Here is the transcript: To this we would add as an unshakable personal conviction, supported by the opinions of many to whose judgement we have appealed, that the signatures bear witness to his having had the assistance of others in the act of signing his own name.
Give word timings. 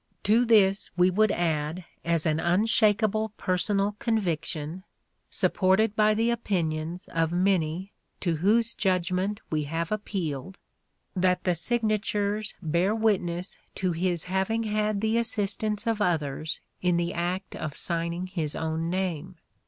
To 0.23 0.45
this 0.45 0.89
we 0.97 1.11
would 1.11 1.31
add 1.31 1.85
as 2.03 2.25
an 2.25 2.39
unshakable 2.39 3.33
personal 3.37 3.95
conviction, 3.99 4.83
supported 5.29 5.95
by 5.95 6.15
the 6.15 6.31
opinions 6.31 7.07
of 7.11 7.31
many 7.31 7.91
to 8.21 8.37
whose 8.37 8.73
judgement 8.73 9.41
we 9.51 9.65
have 9.65 9.91
appealed, 9.91 10.57
that 11.15 11.43
the 11.43 11.53
signatures 11.53 12.55
bear 12.63 12.95
witness 12.95 13.59
to 13.75 13.91
his 13.91 14.23
having 14.23 14.63
had 14.63 15.01
the 15.01 15.19
assistance 15.19 15.85
of 15.85 16.01
others 16.01 16.59
in 16.81 16.97
the 16.97 17.13
act 17.13 17.55
of 17.55 17.77
signing 17.77 18.25
his 18.25 18.55
own 18.55 18.89
name. 18.89 19.35